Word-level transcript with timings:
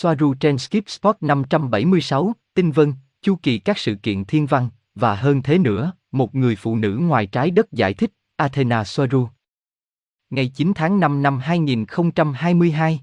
Soaru 0.00 0.34
trên 0.34 0.58
Skip 0.58 0.88
Spot 0.88 1.16
576, 1.20 2.32
tinh 2.54 2.70
vân, 2.70 2.94
chu 3.22 3.36
kỳ 3.42 3.58
các 3.58 3.78
sự 3.78 3.94
kiện 3.94 4.24
thiên 4.24 4.46
văn, 4.46 4.68
và 4.94 5.14
hơn 5.14 5.42
thế 5.42 5.58
nữa, 5.58 5.92
một 6.12 6.34
người 6.34 6.56
phụ 6.56 6.76
nữ 6.76 6.98
ngoài 7.02 7.26
trái 7.26 7.50
đất 7.50 7.72
giải 7.72 7.94
thích, 7.94 8.12
Athena 8.36 8.84
Soaru. 8.84 9.28
Ngày 10.30 10.48
9 10.54 10.72
tháng 10.74 11.00
5 11.00 11.22
năm 11.22 11.38
2022. 11.38 13.00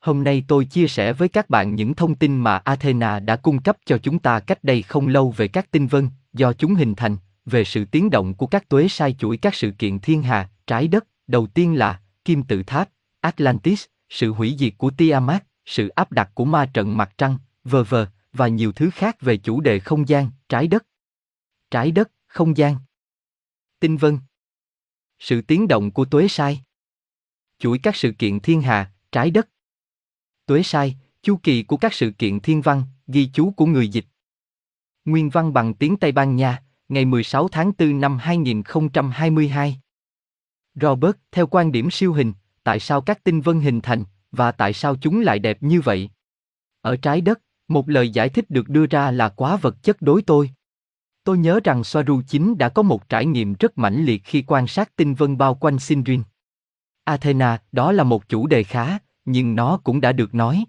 Hôm 0.00 0.24
nay 0.24 0.44
tôi 0.48 0.64
chia 0.64 0.88
sẻ 0.88 1.12
với 1.12 1.28
các 1.28 1.50
bạn 1.50 1.74
những 1.74 1.94
thông 1.94 2.14
tin 2.14 2.36
mà 2.36 2.56
Athena 2.56 3.20
đã 3.20 3.36
cung 3.36 3.62
cấp 3.62 3.76
cho 3.86 3.98
chúng 3.98 4.18
ta 4.18 4.40
cách 4.40 4.64
đây 4.64 4.82
không 4.82 5.08
lâu 5.08 5.34
về 5.36 5.48
các 5.48 5.70
tinh 5.70 5.86
vân, 5.86 6.08
do 6.32 6.52
chúng 6.52 6.74
hình 6.74 6.94
thành, 6.94 7.16
về 7.44 7.64
sự 7.64 7.84
tiến 7.84 8.10
động 8.10 8.34
của 8.34 8.46
các 8.46 8.68
tuế 8.68 8.88
sai 8.88 9.16
chuỗi 9.18 9.36
các 9.36 9.54
sự 9.54 9.70
kiện 9.70 9.98
thiên 9.98 10.22
hà, 10.22 10.48
trái 10.66 10.88
đất, 10.88 11.06
đầu 11.26 11.46
tiên 11.46 11.78
là 11.78 12.00
Kim 12.24 12.42
tự 12.42 12.62
tháp, 12.62 12.88
Atlantis, 13.20 13.84
sự 14.08 14.32
hủy 14.32 14.56
diệt 14.58 14.72
của 14.78 14.90
Tiamat, 14.90 15.44
sự 15.70 15.88
áp 15.88 16.12
đặt 16.12 16.30
của 16.34 16.44
ma 16.44 16.70
trận 16.74 16.96
mặt 16.96 17.12
trăng, 17.18 17.38
vờ 17.64 17.84
vờ, 17.84 18.06
và 18.32 18.48
nhiều 18.48 18.72
thứ 18.72 18.90
khác 18.90 19.16
về 19.20 19.36
chủ 19.36 19.60
đề 19.60 19.78
không 19.78 20.08
gian, 20.08 20.30
trái 20.48 20.66
đất. 20.66 20.86
Trái 21.70 21.90
đất, 21.90 22.10
không 22.26 22.56
gian. 22.56 22.76
Tinh 23.80 23.96
vân. 23.96 24.18
Sự 25.18 25.42
tiến 25.42 25.68
động 25.68 25.90
của 25.90 26.04
tuế 26.04 26.28
sai. 26.28 26.62
Chuỗi 27.58 27.78
các 27.82 27.96
sự 27.96 28.12
kiện 28.18 28.40
thiên 28.40 28.62
hà, 28.62 28.92
trái 29.12 29.30
đất. 29.30 29.48
Tuế 30.46 30.62
sai, 30.62 30.96
chu 31.22 31.36
kỳ 31.42 31.62
của 31.62 31.76
các 31.76 31.94
sự 31.94 32.10
kiện 32.18 32.40
thiên 32.40 32.62
văn, 32.62 32.82
ghi 33.06 33.30
chú 33.32 33.50
của 33.50 33.66
người 33.66 33.88
dịch. 33.88 34.06
Nguyên 35.04 35.30
văn 35.30 35.52
bằng 35.52 35.74
tiếng 35.74 35.96
Tây 35.96 36.12
Ban 36.12 36.36
Nha, 36.36 36.62
ngày 36.88 37.04
16 37.04 37.48
tháng 37.48 37.72
4 37.78 38.00
năm 38.00 38.18
2022. 38.18 39.80
Robert, 40.74 41.16
theo 41.32 41.46
quan 41.46 41.72
điểm 41.72 41.90
siêu 41.90 42.12
hình, 42.12 42.32
tại 42.62 42.80
sao 42.80 43.00
các 43.00 43.24
tinh 43.24 43.40
vân 43.40 43.60
hình 43.60 43.80
thành, 43.80 44.04
và 44.32 44.52
tại 44.52 44.72
sao 44.72 44.96
chúng 44.96 45.20
lại 45.20 45.38
đẹp 45.38 45.62
như 45.62 45.80
vậy? 45.80 46.10
Ở 46.80 46.96
trái 46.96 47.20
đất, 47.20 47.40
một 47.68 47.88
lời 47.88 48.10
giải 48.10 48.28
thích 48.28 48.50
được 48.50 48.68
đưa 48.68 48.86
ra 48.86 49.10
là 49.10 49.28
quá 49.28 49.56
vật 49.56 49.82
chất 49.82 50.02
đối 50.02 50.22
tôi. 50.22 50.50
Tôi 51.24 51.38
nhớ 51.38 51.60
rằng 51.64 51.84
Soaru 51.84 52.22
chính 52.26 52.58
đã 52.58 52.68
có 52.68 52.82
một 52.82 53.08
trải 53.08 53.26
nghiệm 53.26 53.54
rất 53.54 53.78
mãnh 53.78 54.04
liệt 54.04 54.22
khi 54.24 54.44
quan 54.46 54.66
sát 54.66 54.96
tinh 54.96 55.14
vân 55.14 55.38
bao 55.38 55.54
quanh 55.54 55.78
sinrin 55.78 56.22
Athena, 57.04 57.58
đó 57.72 57.92
là 57.92 58.04
một 58.04 58.28
chủ 58.28 58.46
đề 58.46 58.62
khá, 58.62 58.98
nhưng 59.24 59.56
nó 59.56 59.80
cũng 59.84 60.00
đã 60.00 60.12
được 60.12 60.34
nói. 60.34 60.64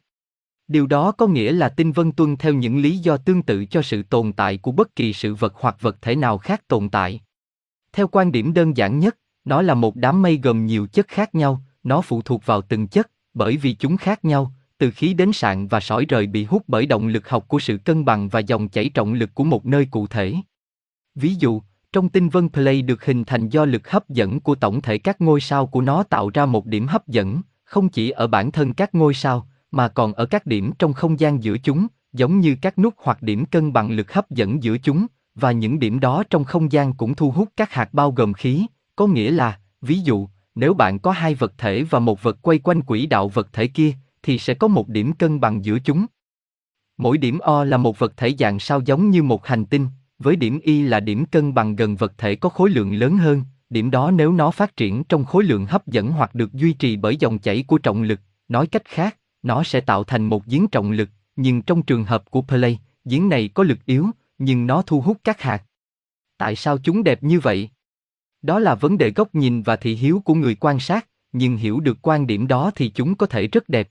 Điều 0.68 0.88
đó 0.88 1.12
có 1.12 1.28
nghĩa 1.28 1.52
là 1.52 1.70
tinh 1.70 1.92
vân 1.92 2.12
tuân 2.12 2.38
theo 2.38 2.54
những 2.54 2.82
lý 2.82 2.98
do 2.98 3.18
tương 3.18 3.42
tự 3.42 3.66
cho 3.66 3.82
sự 3.82 4.04
tồn 4.04 4.34
tại 4.34 4.58
của 4.58 4.72
bất 4.72 4.96
kỳ 4.96 5.14
sự 5.14 5.36
vật 5.36 5.54
hoặc 5.56 5.76
vật 5.82 5.98
thể 6.02 6.16
nào 6.16 6.38
khác 6.38 6.68
tồn 6.68 6.90
tại. 6.90 7.22
Theo 7.94 8.08
quan 8.08 8.32
điểm 8.32 8.54
đơn 8.54 8.78
giản 8.78 9.00
nhất, 9.00 9.18
nó 9.46 9.62
là 9.62 9.74
một 9.74 9.96
đám 9.96 10.22
mây 10.22 10.40
gồm 10.44 10.66
nhiều 10.66 10.88
chất 10.88 11.08
khác 11.08 11.36
nhau, 11.36 11.62
nó 11.84 12.02
phụ 12.02 12.22
thuộc 12.22 12.46
vào 12.46 12.62
từng 12.62 12.88
chất, 12.88 13.12
bởi 13.34 13.58
vì 13.58 13.74
chúng 13.74 13.98
khác 13.98 14.26
nhau, 14.26 14.52
từ 14.78 14.92
khí 14.92 15.14
đến 15.14 15.34
sạn 15.34 15.68
và 15.68 15.80
sỏi 15.80 16.06
rời 16.06 16.28
bị 16.28 16.44
hút 16.44 16.64
bởi 16.68 16.86
động 16.86 17.08
lực 17.08 17.30
học 17.30 17.48
của 17.48 17.60
sự 17.60 17.78
cân 17.78 18.06
bằng 18.06 18.30
và 18.30 18.40
dòng 18.40 18.70
chảy 18.70 18.90
trọng 18.90 19.14
lực 19.14 19.30
của 19.34 19.44
một 19.44 19.66
nơi 19.66 19.88
cụ 19.92 20.08
thể. 20.08 20.36
Ví 21.16 21.36
dụ, 21.36 21.62
trong 21.94 22.10
tinh 22.10 22.30
vân 22.30 22.50
Play 22.50 22.82
được 22.82 23.06
hình 23.06 23.24
thành 23.24 23.50
do 23.50 23.66
lực 23.66 23.90
hấp 23.90 24.10
dẫn 24.10 24.40
của 24.40 24.56
tổng 24.56 24.82
thể 24.82 24.98
các 24.98 25.22
ngôi 25.22 25.42
sao 25.42 25.68
của 25.68 25.82
nó 25.82 26.04
tạo 26.04 26.30
ra 26.34 26.46
một 26.46 26.66
điểm 26.66 26.88
hấp 26.88 27.08
dẫn, 27.08 27.42
không 27.64 27.90
chỉ 27.90 28.10
ở 28.10 28.28
bản 28.28 28.52
thân 28.52 28.74
các 28.74 28.96
ngôi 28.96 29.14
sao, 29.14 29.48
mà 29.72 29.88
còn 29.88 30.14
ở 30.14 30.26
các 30.26 30.46
điểm 30.46 30.72
trong 30.80 30.94
không 30.94 31.20
gian 31.20 31.44
giữa 31.44 31.58
chúng, 31.58 31.88
giống 32.14 32.40
như 32.40 32.56
các 32.62 32.80
nút 32.80 32.94
hoặc 32.98 33.22
điểm 33.22 33.46
cân 33.46 33.74
bằng 33.74 33.92
lực 33.92 34.14
hấp 34.14 34.30
dẫn 34.30 34.64
giữa 34.64 34.78
chúng, 34.78 35.08
và 35.36 35.52
những 35.52 35.80
điểm 35.80 36.00
đó 36.00 36.24
trong 36.30 36.44
không 36.44 36.72
gian 36.72 36.94
cũng 36.94 37.16
thu 37.16 37.32
hút 37.32 37.50
các 37.58 37.72
hạt 37.72 37.94
bao 37.94 38.12
gồm 38.12 38.34
khí, 38.34 38.66
có 38.96 39.08
nghĩa 39.08 39.32
là, 39.32 39.60
ví 39.82 40.00
dụ, 40.00 40.28
nếu 40.56 40.74
bạn 40.74 41.00
có 41.00 41.12
hai 41.12 41.36
vật 41.36 41.54
thể 41.58 41.84
và 41.84 42.00
một 42.00 42.24
vật 42.24 42.38
quay 42.42 42.60
quanh 42.60 42.82
quỹ 42.82 43.06
đạo 43.06 43.30
vật 43.30 43.54
thể 43.54 43.68
kia, 43.68 43.92
thì 44.24 44.38
sẽ 44.38 44.54
có 44.54 44.68
một 44.68 44.88
điểm 44.88 45.14
cân 45.14 45.40
bằng 45.40 45.66
giữa 45.66 45.80
chúng. 45.80 46.06
Mỗi 46.98 47.18
điểm 47.18 47.40
O 47.40 47.64
là 47.64 47.78
một 47.78 48.00
vật 48.00 48.18
thể 48.18 48.36
dạng 48.40 48.60
sao 48.60 48.82
giống 48.82 49.10
như 49.10 49.24
một 49.24 49.48
hành 49.48 49.66
tinh, 49.66 49.88
với 50.20 50.36
điểm 50.36 50.60
Y 50.64 50.82
là 50.82 51.00
điểm 51.00 51.26
cân 51.26 51.54
bằng 51.54 51.76
gần 51.76 51.96
vật 51.96 52.14
thể 52.18 52.36
có 52.36 52.50
khối 52.50 52.70
lượng 52.70 52.94
lớn 52.94 53.18
hơn, 53.18 53.44
điểm 53.70 53.92
đó 53.92 54.12
nếu 54.12 54.32
nó 54.32 54.52
phát 54.52 54.78
triển 54.78 55.04
trong 55.04 55.26
khối 55.26 55.44
lượng 55.44 55.66
hấp 55.66 55.88
dẫn 55.88 56.12
hoặc 56.12 56.36
được 56.36 56.54
duy 56.54 56.74
trì 56.74 56.98
bởi 56.98 57.16
dòng 57.16 57.40
chảy 57.40 57.64
của 57.68 57.78
trọng 57.78 58.04
lực, 58.04 58.20
nói 58.48 58.68
cách 58.68 58.86
khác, 58.86 59.18
nó 59.44 59.64
sẽ 59.64 59.82
tạo 59.82 60.04
thành 60.04 60.26
một 60.26 60.46
giếng 60.46 60.68
trọng 60.68 60.92
lực, 60.92 61.10
nhưng 61.36 61.62
trong 61.62 61.82
trường 61.82 62.04
hợp 62.04 62.32
của 62.32 62.42
Play, 62.42 62.80
giếng 63.06 63.30
này 63.30 63.50
có 63.54 63.64
lực 63.64 63.80
yếu, 63.86 64.08
nhưng 64.38 64.68
nó 64.68 64.82
thu 64.82 65.02
hút 65.02 65.18
các 65.24 65.42
hạt. 65.42 65.64
Tại 66.38 66.56
sao 66.56 66.78
chúng 66.78 67.04
đẹp 67.04 67.24
như 67.24 67.40
vậy? 67.40 67.70
Đó 68.42 68.60
là 68.60 68.76
vấn 68.76 68.98
đề 68.98 69.12
góc 69.12 69.36
nhìn 69.36 69.62
và 69.62 69.76
thị 69.76 69.96
hiếu 69.96 70.22
của 70.26 70.34
người 70.34 70.56
quan 70.56 70.80
sát, 70.80 71.08
nhưng 71.32 71.58
hiểu 71.58 71.80
được 71.80 71.98
quan 72.02 72.28
điểm 72.28 72.48
đó 72.48 72.72
thì 72.76 72.90
chúng 72.90 73.16
có 73.16 73.26
thể 73.26 73.48
rất 73.48 73.70
đẹp. 73.70 73.90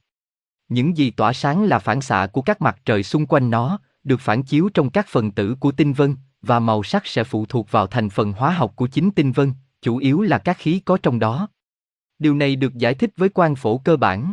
Những 0.69 0.97
gì 0.97 1.11
tỏa 1.11 1.33
sáng 1.33 1.65
là 1.65 1.78
phản 1.78 2.00
xạ 2.00 2.27
của 2.33 2.43
các 2.43 2.62
mặt 2.62 2.78
trời 2.84 3.03
xung 3.03 3.27
quanh 3.27 3.50
nó, 3.50 3.78
được 4.05 4.21
phản 4.21 4.43
chiếu 4.43 4.69
trong 4.75 4.91
các 4.91 5.06
phần 5.09 5.31
tử 5.31 5.55
của 5.61 5.72
tinh 5.72 5.93
vân, 5.93 6.16
và 6.43 6.59
màu 6.59 6.83
sắc 6.83 7.06
sẽ 7.06 7.25
phụ 7.25 7.47
thuộc 7.47 7.71
vào 7.71 7.87
thành 7.87 8.11
phần 8.11 8.33
hóa 8.33 8.50
học 8.50 8.72
của 8.77 8.87
chính 8.87 9.11
tinh 9.11 9.33
vân, 9.33 9.53
chủ 9.83 9.97
yếu 9.97 10.22
là 10.22 10.38
các 10.38 10.59
khí 10.59 10.81
có 10.84 10.99
trong 11.03 11.19
đó. 11.19 11.49
Điều 12.19 12.34
này 12.34 12.56
được 12.56 12.75
giải 12.75 12.94
thích 12.94 13.11
với 13.17 13.28
quan 13.28 13.55
phổ 13.55 13.78
cơ 13.78 13.97
bản. 13.97 14.32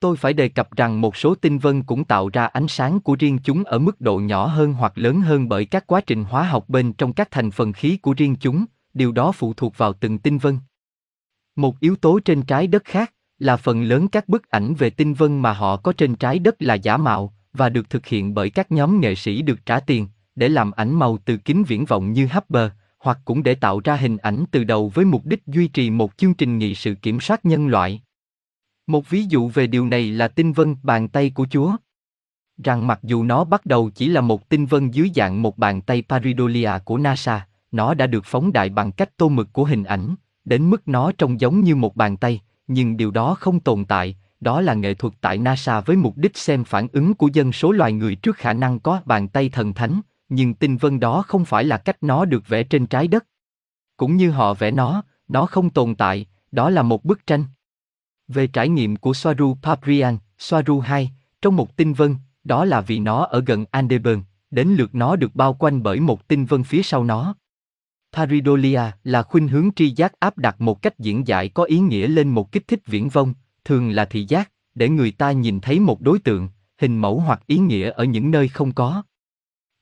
Tôi 0.00 0.16
phải 0.16 0.32
đề 0.32 0.48
cập 0.48 0.76
rằng 0.76 1.00
một 1.00 1.16
số 1.16 1.34
tinh 1.34 1.58
vân 1.58 1.82
cũng 1.82 2.04
tạo 2.04 2.28
ra 2.28 2.46
ánh 2.46 2.68
sáng 2.68 3.00
của 3.00 3.16
riêng 3.18 3.38
chúng 3.44 3.64
ở 3.64 3.78
mức 3.78 4.00
độ 4.00 4.18
nhỏ 4.18 4.46
hơn 4.46 4.72
hoặc 4.72 4.92
lớn 4.98 5.20
hơn 5.20 5.48
bởi 5.48 5.64
các 5.64 5.86
quá 5.86 6.00
trình 6.00 6.24
hóa 6.24 6.42
học 6.42 6.68
bên 6.68 6.92
trong 6.92 7.12
các 7.12 7.30
thành 7.30 7.50
phần 7.50 7.72
khí 7.72 7.96
của 7.96 8.14
riêng 8.16 8.36
chúng, 8.40 8.64
điều 8.94 9.12
đó 9.12 9.32
phụ 9.32 9.54
thuộc 9.54 9.78
vào 9.78 9.92
từng 9.92 10.18
tinh 10.18 10.38
vân. 10.38 10.58
Một 11.56 11.80
yếu 11.80 11.96
tố 11.96 12.20
trên 12.20 12.42
trái 12.42 12.66
đất 12.66 12.84
khác 12.84 13.14
là 13.38 13.56
phần 13.56 13.82
lớn 13.82 14.08
các 14.08 14.28
bức 14.28 14.50
ảnh 14.50 14.74
về 14.74 14.90
tinh 14.90 15.14
vân 15.14 15.38
mà 15.38 15.52
họ 15.52 15.76
có 15.76 15.92
trên 15.92 16.14
trái 16.14 16.38
đất 16.38 16.62
là 16.62 16.74
giả 16.74 16.96
mạo 16.96 17.34
và 17.52 17.68
được 17.68 17.90
thực 17.90 18.06
hiện 18.06 18.34
bởi 18.34 18.50
các 18.50 18.72
nhóm 18.72 19.00
nghệ 19.00 19.14
sĩ 19.14 19.42
được 19.42 19.66
trả 19.66 19.80
tiền 19.80 20.08
để 20.36 20.48
làm 20.48 20.70
ảnh 20.70 20.94
màu 20.94 21.18
từ 21.24 21.36
kính 21.36 21.64
viễn 21.64 21.84
vọng 21.84 22.12
như 22.12 22.26
Hubble, 22.26 22.70
hoặc 22.98 23.18
cũng 23.24 23.42
để 23.42 23.54
tạo 23.54 23.80
ra 23.84 23.96
hình 23.96 24.16
ảnh 24.16 24.44
từ 24.50 24.64
đầu 24.64 24.88
với 24.88 25.04
mục 25.04 25.26
đích 25.26 25.46
duy 25.46 25.68
trì 25.68 25.90
một 25.90 26.12
chương 26.16 26.34
trình 26.34 26.58
nghị 26.58 26.74
sự 26.74 26.94
kiểm 26.94 27.20
soát 27.20 27.44
nhân 27.44 27.66
loại. 27.66 28.02
Một 28.86 29.10
ví 29.10 29.24
dụ 29.28 29.48
về 29.48 29.66
điều 29.66 29.86
này 29.86 30.10
là 30.10 30.28
tinh 30.28 30.52
vân 30.52 30.76
bàn 30.82 31.08
tay 31.08 31.30
của 31.30 31.46
Chúa. 31.50 31.76
Rằng 32.64 32.86
mặc 32.86 33.00
dù 33.02 33.24
nó 33.24 33.44
bắt 33.44 33.66
đầu 33.66 33.90
chỉ 33.90 34.08
là 34.08 34.20
một 34.20 34.48
tinh 34.48 34.66
vân 34.66 34.90
dưới 34.90 35.10
dạng 35.14 35.42
một 35.42 35.58
bàn 35.58 35.80
tay 35.80 36.02
Paridolia 36.08 36.70
của 36.84 36.98
NASA, 36.98 37.46
nó 37.74 37.94
đã 37.94 38.06
được 38.06 38.24
phóng 38.24 38.52
đại 38.52 38.68
bằng 38.68 38.92
cách 38.92 39.16
tô 39.16 39.28
mực 39.28 39.52
của 39.52 39.64
hình 39.64 39.84
ảnh, 39.84 40.14
đến 40.44 40.70
mức 40.70 40.88
nó 40.88 41.12
trông 41.12 41.40
giống 41.40 41.60
như 41.60 41.76
một 41.76 41.96
bàn 41.96 42.16
tay, 42.16 42.40
nhưng 42.66 42.96
điều 42.96 43.10
đó 43.10 43.34
không 43.34 43.60
tồn 43.60 43.84
tại, 43.84 44.16
đó 44.40 44.60
là 44.60 44.74
nghệ 44.74 44.94
thuật 44.94 45.14
tại 45.20 45.38
NASA 45.38 45.80
với 45.80 45.96
mục 45.96 46.16
đích 46.16 46.36
xem 46.36 46.64
phản 46.64 46.88
ứng 46.92 47.14
của 47.14 47.28
dân 47.32 47.52
số 47.52 47.72
loài 47.72 47.92
người 47.92 48.14
trước 48.14 48.36
khả 48.36 48.52
năng 48.52 48.80
có 48.80 49.00
bàn 49.04 49.28
tay 49.28 49.48
thần 49.48 49.74
thánh, 49.74 50.00
nhưng 50.28 50.54
tinh 50.54 50.76
vân 50.76 51.00
đó 51.00 51.22
không 51.26 51.44
phải 51.44 51.64
là 51.64 51.78
cách 51.78 51.96
nó 52.00 52.24
được 52.24 52.48
vẽ 52.48 52.62
trên 52.62 52.86
trái 52.86 53.08
đất. 53.08 53.26
Cũng 53.96 54.16
như 54.16 54.30
họ 54.30 54.54
vẽ 54.54 54.70
nó, 54.70 55.02
nó 55.28 55.46
không 55.46 55.70
tồn 55.70 55.94
tại, 55.94 56.26
đó 56.52 56.70
là 56.70 56.82
một 56.82 57.04
bức 57.04 57.26
tranh. 57.26 57.44
Về 58.28 58.46
trải 58.46 58.68
nghiệm 58.68 58.96
của 58.96 59.14
Soaru 59.14 59.56
Paprian, 59.62 60.18
Soaru 60.38 60.80
2, 60.80 61.12
trong 61.42 61.56
một 61.56 61.76
tinh 61.76 61.92
vân, 61.92 62.16
đó 62.44 62.64
là 62.64 62.80
vì 62.80 62.98
nó 62.98 63.24
ở 63.24 63.42
gần 63.46 63.64
Andeburn, 63.70 64.22
đến 64.50 64.68
lượt 64.68 64.94
nó 64.94 65.16
được 65.16 65.34
bao 65.34 65.54
quanh 65.54 65.82
bởi 65.82 66.00
một 66.00 66.28
tinh 66.28 66.44
vân 66.44 66.64
phía 66.64 66.82
sau 66.82 67.04
nó. 67.04 67.34
Paridolia 68.14 68.80
là 69.04 69.22
khuynh 69.22 69.48
hướng 69.48 69.70
tri 69.76 69.90
giác 69.90 70.20
áp 70.20 70.38
đặt 70.38 70.60
một 70.60 70.82
cách 70.82 70.98
diễn 70.98 71.26
giải 71.26 71.48
có 71.48 71.64
ý 71.64 71.78
nghĩa 71.78 72.06
lên 72.06 72.28
một 72.28 72.52
kích 72.52 72.68
thích 72.68 72.80
viễn 72.86 73.08
vông, 73.08 73.34
thường 73.64 73.90
là 73.90 74.04
thị 74.04 74.24
giác, 74.28 74.50
để 74.74 74.88
người 74.88 75.10
ta 75.10 75.32
nhìn 75.32 75.60
thấy 75.60 75.80
một 75.80 76.00
đối 76.00 76.18
tượng, 76.18 76.48
hình 76.78 76.98
mẫu 76.98 77.20
hoặc 77.20 77.46
ý 77.46 77.58
nghĩa 77.58 77.90
ở 77.90 78.04
những 78.04 78.30
nơi 78.30 78.48
không 78.48 78.72
có. 78.72 79.02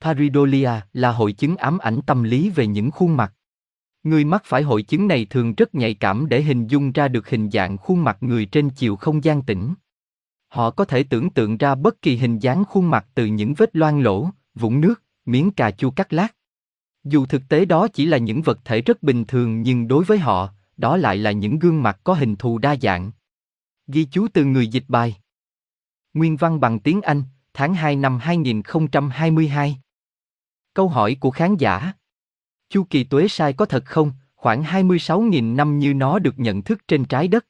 Paridolia 0.00 0.71
là 0.92 1.12
hội 1.12 1.32
chứng 1.32 1.56
ám 1.56 1.78
ảnh 1.78 2.00
tâm 2.06 2.22
lý 2.22 2.50
về 2.50 2.66
những 2.66 2.91
khuôn 2.91 3.16
mặt. 3.16 3.34
Người 4.03 4.25
mắc 4.25 4.42
phải 4.44 4.62
hội 4.62 4.82
chứng 4.82 5.09
này 5.09 5.26
thường 5.31 5.54
rất 5.54 5.75
nhạy 5.75 5.94
cảm 5.94 6.28
để 6.28 6.42
hình 6.42 6.66
dung 6.66 6.92
ra 6.92 7.09
được 7.09 7.28
hình 7.28 7.50
dạng 7.50 7.78
khuôn 7.78 8.04
mặt 8.04 8.16
người 8.21 8.47
trên 8.47 8.71
chiều 8.71 8.97
không 8.97 9.25
gian 9.25 9.42
tĩnh. 9.42 9.75
Họ 10.48 10.71
có 10.71 10.84
thể 10.84 11.03
tưởng 11.03 11.31
tượng 11.31 11.56
ra 11.56 11.75
bất 11.75 12.03
kỳ 12.03 12.16
hình 12.16 12.39
dáng 12.39 12.65
khuôn 12.68 12.91
mặt 12.91 13.07
từ 13.15 13.27
những 13.27 13.54
vết 13.54 13.77
loang 13.77 14.01
lỗ, 14.01 14.28
vũng 14.54 14.80
nước, 14.80 15.03
miếng 15.24 15.51
cà 15.51 15.71
chua 15.71 15.91
cắt 15.91 16.12
lát. 16.12 16.28
Dù 17.04 17.27
thực 17.27 17.43
tế 17.49 17.65
đó 17.65 17.89
chỉ 17.89 18.07
là 18.07 18.19
những 18.19 18.43
vật 18.43 18.59
thể 18.65 18.81
rất 18.81 19.03
bình 19.03 19.25
thường 19.25 19.63
nhưng 19.63 19.89
đối 19.89 20.04
với 20.04 20.19
họ, 20.19 20.49
đó 20.77 20.97
lại 20.97 21.16
là 21.16 21.33
những 21.33 21.59
gương 21.59 21.83
mặt 21.83 22.01
có 22.04 22.15
hình 22.15 22.37
thù 22.37 22.59
đa 22.59 22.77
dạng. 22.83 23.10
Ghi 23.87 24.04
chú 24.04 24.28
từ 24.33 24.45
người 24.45 24.66
dịch 24.66 24.84
bài. 24.89 25.16
Nguyên 26.15 26.37
văn 26.37 26.60
bằng 26.60 26.78
tiếng 26.78 27.03
Anh, 27.03 27.22
tháng 27.54 27.75
2 27.75 27.97
năm 27.97 28.19
2022. 28.19 29.78
Câu 30.75 30.89
hỏi 30.89 31.16
của 31.21 31.31
khán 31.31 31.57
giả. 31.57 31.93
Chu 32.69 32.84
kỳ 32.91 33.05
tuế 33.05 33.28
sai 33.28 33.53
có 33.53 33.66
thật 33.66 33.84
không, 33.84 34.13
khoảng 34.34 34.63
26.000 34.63 35.57
năm 35.57 35.78
như 35.78 35.95
nó 35.95 36.19
được 36.19 36.39
nhận 36.39 36.63
thức 36.63 36.89
trên 36.89 37.05
trái 37.05 37.28
đất? 37.28 37.47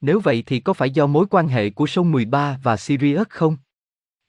Nếu 0.00 0.20
vậy 0.20 0.42
thì 0.46 0.60
có 0.60 0.72
phải 0.72 0.90
do 0.90 1.06
mối 1.06 1.26
quan 1.30 1.48
hệ 1.48 1.70
của 1.70 1.86
sông 1.86 2.12
13 2.12 2.58
và 2.62 2.76
Sirius 2.76 3.26
không? 3.28 3.56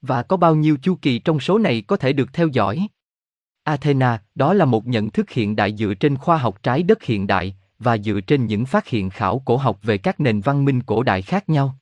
Và 0.02 0.24
có 0.24 0.38
bao 0.38 0.56
nhiêu 0.56 0.78
chu 0.82 0.98
kỳ 1.02 1.20
trong 1.20 1.40
số 1.40 1.58
này 1.58 1.84
có 1.88 1.98
thể 1.98 2.14
được 2.14 2.34
theo 2.34 2.48
dõi? 2.48 2.88
Athena, 3.70 4.22
đó 4.36 4.54
là 4.54 4.66
một 4.66 4.88
nhận 4.88 5.10
thức 5.10 5.30
hiện 5.30 5.56
đại 5.56 5.76
dựa 5.76 5.94
trên 5.94 6.18
khoa 6.18 6.38
học 6.38 6.64
trái 6.64 6.84
đất 6.84 7.04
hiện 7.04 7.28
đại 7.28 7.56
và 7.80 7.98
dựa 7.98 8.22
trên 8.22 8.46
những 8.46 8.66
phát 8.66 8.88
hiện 8.88 9.10
khảo 9.10 9.42
cổ 9.46 9.58
học 9.58 9.80
về 9.84 9.98
các 9.98 10.20
nền 10.20 10.42
văn 10.42 10.66
minh 10.66 10.82
cổ 10.82 11.04
đại 11.04 11.22
khác 11.22 11.50
nhau. 11.50 11.76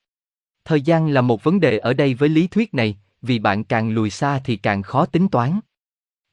Thời 0.66 0.82
gian 0.82 1.08
là 1.08 1.22
một 1.22 1.44
vấn 1.44 1.60
đề 1.60 1.78
ở 1.78 1.94
đây 1.94 2.14
với 2.14 2.30
lý 2.30 2.48
thuyết 2.48 2.74
này, 2.74 2.98
vì 3.22 3.40
bạn 3.40 3.64
càng 3.64 3.90
lùi 3.90 4.10
xa 4.10 4.40
thì 4.40 4.56
càng 4.56 4.82
khó 4.82 5.06
tính 5.06 5.28
toán. 5.28 5.60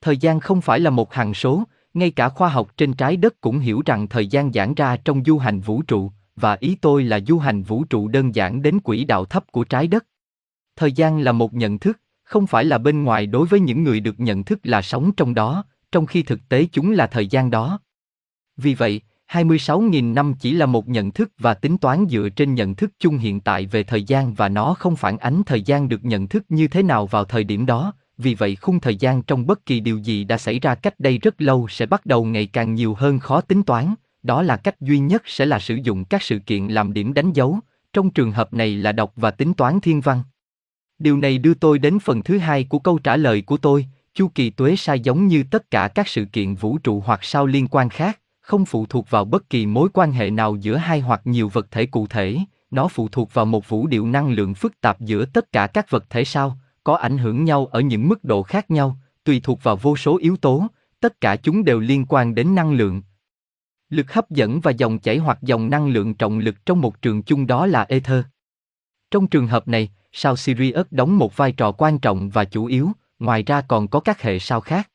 Thời 0.01 0.17
gian 0.17 0.41
không 0.41 0.61
phải 0.61 0.81
là 0.81 0.91
một 0.91 1.15
hằng 1.15 1.35
số, 1.35 1.62
ngay 1.95 2.11
cả 2.11 2.29
khoa 2.29 2.49
học 2.49 2.73
trên 2.77 2.93
trái 2.93 3.17
đất 3.17 3.41
cũng 3.41 3.59
hiểu 3.59 3.83
rằng 3.87 4.09
thời 4.09 4.27
gian 4.27 4.53
giãn 4.53 4.75
ra 4.75 4.97
trong 4.97 5.25
du 5.25 5.39
hành 5.39 5.61
vũ 5.61 5.83
trụ, 5.83 6.12
và 6.37 6.56
ý 6.61 6.77
tôi 6.81 7.05
là 7.05 7.21
du 7.27 7.39
hành 7.39 7.62
vũ 7.62 7.85
trụ 7.85 8.09
đơn 8.09 8.35
giản 8.35 8.62
đến 8.62 8.81
quỹ 8.81 9.05
đạo 9.05 9.25
thấp 9.25 9.53
của 9.53 9.65
trái 9.65 9.87
đất. 9.87 10.06
Thời 10.77 10.93
gian 10.93 11.21
là 11.21 11.33
một 11.33 11.55
nhận 11.55 11.79
thức, 11.79 12.01
không 12.25 12.47
phải 12.47 12.65
là 12.65 12.79
bên 12.79 13.05
ngoài 13.05 13.26
đối 13.26 13.47
với 13.47 13.61
những 13.61 13.85
người 13.85 14.00
được 14.00 14.21
nhận 14.21 14.44
thức 14.44 14.61
là 14.62 14.82
sống 14.82 15.12
trong 15.12 15.35
đó, 15.35 15.65
trong 15.93 16.06
khi 16.06 16.23
thực 16.23 16.49
tế 16.49 16.67
chúng 16.73 16.91
là 16.91 17.06
thời 17.06 17.26
gian 17.26 17.50
đó. 17.50 17.81
Vì 18.56 18.75
vậy, 18.75 19.00
26.000 19.29 20.15
năm 20.15 20.35
chỉ 20.41 20.53
là 20.53 20.67
một 20.67 20.88
nhận 20.88 21.11
thức 21.11 21.32
và 21.38 21.55
tính 21.55 21.79
toán 21.79 22.06
dựa 22.11 22.29
trên 22.29 22.55
nhận 22.55 22.75
thức 22.75 22.91
chung 22.99 23.19
hiện 23.19 23.41
tại 23.41 23.67
về 23.67 23.82
thời 23.82 24.03
gian 24.03 24.35
và 24.35 24.49
nó 24.49 24.75
không 24.75 24.97
phản 24.97 25.19
ánh 25.19 25.43
thời 25.47 25.62
gian 25.62 25.88
được 25.88 26.05
nhận 26.05 26.29
thức 26.29 26.44
như 26.49 26.69
thế 26.69 26.82
nào 26.82 27.06
vào 27.06 27.25
thời 27.25 27.44
điểm 27.44 27.67
đó, 27.67 27.93
vì 28.19 28.35
vậy 28.35 28.56
khung 28.56 28.81
thời 28.81 28.97
gian 28.97 29.23
trong 29.23 29.47
bất 29.47 29.67
kỳ 29.67 29.81
điều 29.81 29.99
gì 29.99 30.25
đã 30.25 30.38
xảy 30.38 30.59
ra 30.61 30.75
cách 30.75 31.00
đây 31.00 31.19
rất 31.19 31.41
lâu 31.43 31.69
sẽ 31.69 31.87
bắt 31.87 32.06
đầu 32.06 32.25
ngày 32.25 32.47
càng 32.47 32.75
nhiều 32.75 32.94
hơn 32.94 33.19
khó 33.19 33.41
tính 33.41 33.62
toán, 33.62 33.94
đó 34.23 34.43
là 34.43 34.56
cách 34.56 34.81
duy 34.81 34.99
nhất 34.99 35.23
sẽ 35.27 35.47
là 35.47 35.59
sử 35.59 35.75
dụng 35.75 36.05
các 36.05 36.23
sự 36.23 36.38
kiện 36.38 36.69
làm 36.69 36.93
điểm 36.93 37.15
đánh 37.15 37.32
dấu, 37.32 37.59
trong 37.93 38.11
trường 38.11 38.32
hợp 38.32 38.55
này 38.55 38.77
là 38.77 38.93
đọc 38.93 39.12
và 39.17 39.31
tính 39.31 39.55
toán 39.55 39.81
thiên 39.81 40.00
văn. 40.00 40.23
Điều 40.99 41.17
này 41.17 41.38
đưa 41.38 41.55
tôi 41.55 41.79
đến 41.79 41.99
phần 41.99 42.23
thứ 42.23 42.38
hai 42.38 42.64
của 42.64 42.79
câu 42.79 42.99
trả 42.99 43.17
lời 43.17 43.43
của 43.43 43.56
tôi, 43.56 43.87
chu 44.14 44.29
kỳ 44.35 44.50
tuế 44.50 44.76
sai 44.76 45.00
giống 45.00 45.26
như 45.26 45.44
tất 45.50 45.70
cả 45.70 45.88
các 45.88 46.08
sự 46.08 46.25
kiện 46.25 46.55
vũ 46.55 46.79
trụ 46.79 47.02
hoặc 47.06 47.25
sao 47.25 47.46
liên 47.46 47.69
quan 47.69 47.88
khác, 47.88 48.20
không 48.41 48.64
phụ 48.64 48.87
thuộc 48.87 49.11
vào 49.11 49.25
bất 49.25 49.50
kỳ 49.50 49.67
mối 49.67 49.88
quan 49.93 50.12
hệ 50.12 50.31
nào 50.31 50.56
giữa 50.56 50.76
hai 50.76 51.00
hoặc 51.00 51.20
nhiều 51.25 51.49
vật 51.49 51.67
thể 51.70 51.87
cụ 51.87 52.06
thể, 52.06 52.38
nó 52.70 52.88
phụ 52.88 53.08
thuộc 53.08 53.35
vào 53.35 53.44
một 53.44 53.69
vũ 53.69 53.87
điệu 53.87 54.06
năng 54.06 54.31
lượng 54.31 54.55
phức 54.55 54.81
tạp 54.81 55.00
giữa 55.00 55.25
tất 55.25 55.52
cả 55.52 55.67
các 55.67 55.91
vật 55.91 56.11
thể 56.11 56.25
sao, 56.25 56.58
có 56.85 56.96
ảnh 56.96 57.19
hưởng 57.19 57.44
nhau 57.44 57.67
ở 57.67 57.81
những 57.81 58.08
mức 58.08 58.25
độ 58.25 58.43
khác 58.43 58.70
nhau, 58.70 58.96
tùy 59.25 59.41
thuộc 59.44 59.62
vào 59.62 59.76
vô 59.76 59.96
số 59.96 60.19
yếu 60.19 60.37
tố, 60.37 60.67
tất 61.00 61.20
cả 61.20 61.37
chúng 61.37 61.64
đều 61.64 61.81
liên 61.81 62.06
quan 62.08 62.35
đến 62.35 62.55
năng 62.55 62.73
lượng. 62.73 63.02
Lực 63.91 64.12
hấp 64.12 64.31
dẫn 64.31 64.61
và 64.61 64.70
dòng 64.70 64.99
chảy 64.99 65.19
hoặc 65.19 65.38
dòng 65.43 65.70
năng 65.70 65.88
lượng 65.88 66.14
trọng 66.14 66.38
lực 66.38 66.67
trong 66.67 66.81
một 66.81 67.02
trường 67.02 67.23
chung 67.23 67.46
đó 67.46 67.67
là 67.67 67.87
ether. 67.88 68.25
Trong 69.11 69.26
trường 69.26 69.46
hợp 69.46 69.69
này, 69.69 69.91
sao 70.17 70.37
Sirius 70.37 70.87
đóng 70.91 71.19
một 71.19 71.37
vai 71.37 71.53
trò 71.53 71.73
quan 71.73 71.99
trọng 71.99 72.31
và 72.31 72.45
chủ 72.45 72.65
yếu, 72.65 72.93
ngoài 73.19 73.43
ra 73.43 73.61
còn 73.61 73.89
có 73.89 74.01
các 74.01 74.23
hệ 74.23 74.39
sao 74.39 74.61
khác. 74.61 74.91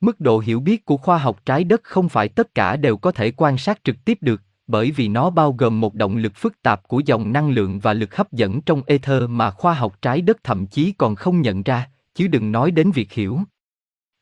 Mức 0.00 0.20
độ 0.20 0.38
hiểu 0.38 0.60
biết 0.60 0.84
của 0.84 0.96
khoa 0.96 1.18
học 1.18 1.40
trái 1.46 1.64
đất 1.64 1.80
không 1.84 2.08
phải 2.08 2.28
tất 2.28 2.54
cả 2.54 2.76
đều 2.76 2.96
có 2.96 3.12
thể 3.12 3.30
quan 3.36 3.58
sát 3.58 3.80
trực 3.84 4.04
tiếp 4.04 4.18
được, 4.20 4.42
bởi 4.66 4.90
vì 4.90 5.08
nó 5.08 5.30
bao 5.30 5.52
gồm 5.52 5.80
một 5.80 5.94
động 5.94 6.16
lực 6.16 6.32
phức 6.36 6.62
tạp 6.62 6.88
của 6.88 7.02
dòng 7.06 7.32
năng 7.32 7.50
lượng 7.50 7.80
và 7.80 7.92
lực 7.92 8.16
hấp 8.16 8.32
dẫn 8.32 8.60
trong 8.60 8.82
ether 8.86 9.22
mà 9.28 9.50
khoa 9.50 9.74
học 9.74 10.02
trái 10.02 10.20
đất 10.20 10.44
thậm 10.44 10.66
chí 10.66 10.92
còn 10.92 11.14
không 11.14 11.40
nhận 11.40 11.62
ra, 11.62 11.88
chứ 12.14 12.26
đừng 12.26 12.52
nói 12.52 12.70
đến 12.70 12.90
việc 12.90 13.12
hiểu. 13.12 13.40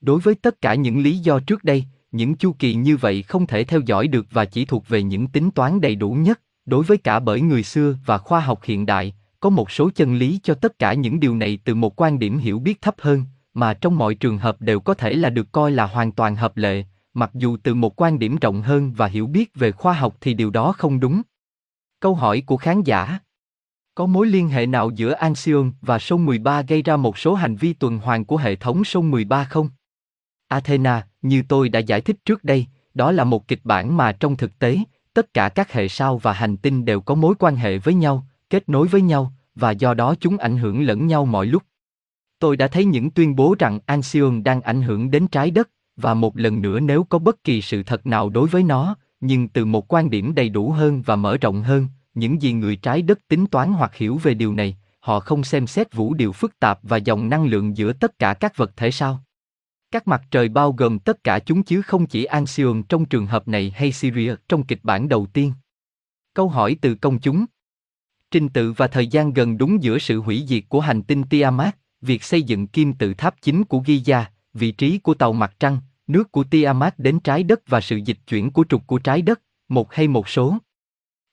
Đối 0.00 0.20
với 0.20 0.34
tất 0.34 0.60
cả 0.60 0.74
những 0.74 1.02
lý 1.02 1.18
do 1.18 1.40
trước 1.40 1.64
đây, 1.64 1.84
những 2.12 2.34
chu 2.34 2.52
kỳ 2.58 2.74
như 2.74 2.96
vậy 2.96 3.22
không 3.22 3.46
thể 3.46 3.64
theo 3.64 3.80
dõi 3.80 4.08
được 4.08 4.26
và 4.30 4.44
chỉ 4.44 4.64
thuộc 4.64 4.88
về 4.88 5.02
những 5.02 5.26
tính 5.26 5.50
toán 5.50 5.80
đầy 5.80 5.94
đủ 5.96 6.10
nhất, 6.12 6.40
đối 6.66 6.84
với 6.84 6.98
cả 6.98 7.20
bởi 7.20 7.40
người 7.40 7.62
xưa 7.62 7.96
và 8.06 8.18
khoa 8.18 8.40
học 8.40 8.60
hiện 8.64 8.86
đại, 8.86 9.14
có 9.42 9.50
một 9.50 9.70
số 9.70 9.90
chân 9.94 10.14
lý 10.14 10.40
cho 10.42 10.54
tất 10.54 10.78
cả 10.78 10.94
những 10.94 11.20
điều 11.20 11.36
này 11.36 11.58
từ 11.64 11.74
một 11.74 12.00
quan 12.00 12.18
điểm 12.18 12.38
hiểu 12.38 12.58
biết 12.58 12.80
thấp 12.80 12.94
hơn, 12.98 13.24
mà 13.54 13.74
trong 13.74 13.98
mọi 13.98 14.14
trường 14.14 14.38
hợp 14.38 14.60
đều 14.60 14.80
có 14.80 14.94
thể 14.94 15.14
là 15.14 15.30
được 15.30 15.52
coi 15.52 15.70
là 15.70 15.86
hoàn 15.86 16.12
toàn 16.12 16.36
hợp 16.36 16.56
lệ, 16.56 16.84
mặc 17.14 17.30
dù 17.34 17.56
từ 17.62 17.74
một 17.74 18.00
quan 18.00 18.18
điểm 18.18 18.36
rộng 18.36 18.62
hơn 18.62 18.92
và 18.92 19.06
hiểu 19.06 19.26
biết 19.26 19.54
về 19.54 19.72
khoa 19.72 19.92
học 19.92 20.16
thì 20.20 20.34
điều 20.34 20.50
đó 20.50 20.72
không 20.72 21.00
đúng. 21.00 21.22
Câu 22.00 22.14
hỏi 22.14 22.42
của 22.46 22.56
khán 22.56 22.82
giả 22.82 23.18
Có 23.94 24.06
mối 24.06 24.26
liên 24.26 24.48
hệ 24.48 24.66
nào 24.66 24.90
giữa 24.90 25.12
Anxion 25.12 25.72
và 25.80 25.98
sông 25.98 26.26
13 26.26 26.62
gây 26.62 26.82
ra 26.82 26.96
một 26.96 27.18
số 27.18 27.34
hành 27.34 27.56
vi 27.56 27.72
tuần 27.72 27.98
hoàn 27.98 28.24
của 28.24 28.36
hệ 28.36 28.56
thống 28.56 28.84
sông 28.84 29.10
13 29.10 29.44
không? 29.44 29.68
Athena, 30.48 31.06
như 31.22 31.42
tôi 31.48 31.68
đã 31.68 31.78
giải 31.78 32.00
thích 32.00 32.16
trước 32.24 32.44
đây, 32.44 32.66
đó 32.94 33.12
là 33.12 33.24
một 33.24 33.48
kịch 33.48 33.60
bản 33.64 33.96
mà 33.96 34.12
trong 34.12 34.36
thực 34.36 34.58
tế, 34.58 34.78
tất 35.14 35.34
cả 35.34 35.48
các 35.48 35.72
hệ 35.72 35.88
sao 35.88 36.18
và 36.18 36.32
hành 36.32 36.56
tinh 36.56 36.84
đều 36.84 37.00
có 37.00 37.14
mối 37.14 37.34
quan 37.38 37.56
hệ 37.56 37.78
với 37.78 37.94
nhau, 37.94 38.26
kết 38.52 38.68
nối 38.68 38.88
với 38.88 39.02
nhau, 39.02 39.32
và 39.54 39.70
do 39.70 39.94
đó 39.94 40.14
chúng 40.20 40.38
ảnh 40.38 40.56
hưởng 40.56 40.82
lẫn 40.82 41.06
nhau 41.06 41.24
mọi 41.24 41.46
lúc. 41.46 41.62
Tôi 42.38 42.56
đã 42.56 42.68
thấy 42.68 42.84
những 42.84 43.10
tuyên 43.10 43.36
bố 43.36 43.54
rằng 43.58 43.78
Anxion 43.86 44.42
đang 44.42 44.60
ảnh 44.60 44.82
hưởng 44.82 45.10
đến 45.10 45.26
trái 45.26 45.50
đất, 45.50 45.70
và 45.96 46.14
một 46.14 46.36
lần 46.36 46.62
nữa 46.62 46.80
nếu 46.80 47.04
có 47.04 47.18
bất 47.18 47.44
kỳ 47.44 47.62
sự 47.62 47.82
thật 47.82 48.06
nào 48.06 48.28
đối 48.28 48.48
với 48.48 48.62
nó, 48.62 48.96
nhưng 49.20 49.48
từ 49.48 49.64
một 49.64 49.92
quan 49.92 50.10
điểm 50.10 50.34
đầy 50.34 50.48
đủ 50.48 50.70
hơn 50.70 51.02
và 51.02 51.16
mở 51.16 51.36
rộng 51.36 51.62
hơn, 51.62 51.86
những 52.14 52.42
gì 52.42 52.52
người 52.52 52.76
trái 52.76 53.02
đất 53.02 53.28
tính 53.28 53.46
toán 53.46 53.72
hoặc 53.72 53.94
hiểu 53.94 54.16
về 54.16 54.34
điều 54.34 54.54
này, 54.54 54.76
họ 55.00 55.20
không 55.20 55.44
xem 55.44 55.66
xét 55.66 55.94
vũ 55.94 56.14
điều 56.14 56.32
phức 56.32 56.58
tạp 56.58 56.78
và 56.82 56.96
dòng 56.96 57.28
năng 57.28 57.44
lượng 57.44 57.76
giữa 57.76 57.92
tất 57.92 58.18
cả 58.18 58.34
các 58.34 58.56
vật 58.56 58.76
thể 58.76 58.90
sao. 58.90 59.24
Các 59.90 60.08
mặt 60.08 60.22
trời 60.30 60.48
bao 60.48 60.72
gồm 60.72 60.98
tất 60.98 61.24
cả 61.24 61.38
chúng 61.38 61.62
chứ 61.62 61.82
không 61.82 62.06
chỉ 62.06 62.24
Anxion 62.24 62.82
trong 62.82 63.04
trường 63.04 63.26
hợp 63.26 63.48
này 63.48 63.72
hay 63.76 63.92
Syria 63.92 64.34
trong 64.48 64.66
kịch 64.66 64.80
bản 64.82 65.08
đầu 65.08 65.26
tiên. 65.32 65.52
Câu 66.34 66.48
hỏi 66.48 66.76
từ 66.80 66.94
công 66.94 67.18
chúng 67.18 67.44
Trình 68.32 68.48
tự 68.48 68.72
và 68.72 68.86
thời 68.86 69.06
gian 69.06 69.32
gần 69.32 69.58
đúng 69.58 69.82
giữa 69.82 69.98
sự 69.98 70.20
hủy 70.20 70.44
diệt 70.48 70.62
của 70.68 70.80
hành 70.80 71.02
tinh 71.02 71.22
Tiamat, 71.22 71.76
việc 72.00 72.22
xây 72.22 72.42
dựng 72.42 72.66
kim 72.66 72.92
tự 72.92 73.14
tháp 73.14 73.34
chính 73.42 73.64
của 73.64 73.80
Giza, 73.80 74.24
vị 74.54 74.72
trí 74.72 74.98
của 74.98 75.14
tàu 75.14 75.32
mặt 75.32 75.54
trăng, 75.60 75.78
nước 76.06 76.32
của 76.32 76.44
Tiamat 76.44 76.98
đến 76.98 77.20
trái 77.20 77.42
đất 77.42 77.60
và 77.66 77.80
sự 77.80 77.96
dịch 77.96 78.18
chuyển 78.26 78.50
của 78.50 78.64
trục 78.68 78.86
của 78.86 78.98
trái 78.98 79.22
đất, 79.22 79.40
một 79.68 79.94
hay 79.94 80.08
một 80.08 80.28
số. 80.28 80.56